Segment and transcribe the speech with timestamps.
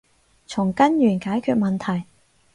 [0.47, 2.07] 從根源解決問題